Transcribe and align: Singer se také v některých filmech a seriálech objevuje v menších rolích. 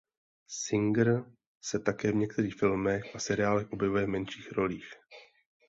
Singer 0.47 1.25
se 1.61 1.79
také 1.79 2.11
v 2.11 2.15
některých 2.15 2.55
filmech 2.55 3.15
a 3.15 3.19
seriálech 3.19 3.71
objevuje 3.71 4.05
v 4.05 4.09
menších 4.09 4.51
rolích. 4.51 4.89